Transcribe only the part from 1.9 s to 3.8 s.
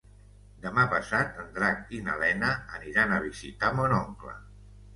i na Lena aniran a visitar